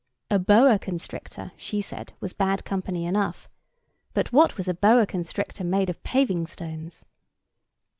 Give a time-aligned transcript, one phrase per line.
[0.31, 3.47] A boa constrictor, she said, was bad company enough:
[4.15, 7.05] but what was a boa constrictor made of paving stones?